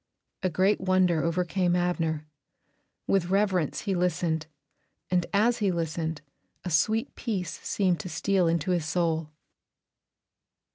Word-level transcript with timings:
A 0.41 0.49
great 0.49 0.81
wonder 0.81 1.21
overcame 1.21 1.75
Abner. 1.75 2.25
With 3.05 3.27
reverence 3.29 3.81
he 3.81 3.93
listened, 3.93 4.47
and 5.11 5.27
as 5.31 5.59
he 5.59 5.71
listened 5.71 6.23
a 6.65 6.71
sweet 6.71 7.13
peace 7.13 7.59
seemed 7.59 7.99
to 7.99 8.09
steal 8.09 8.47
into 8.47 8.71
his 8.71 8.85
soul. 8.87 9.29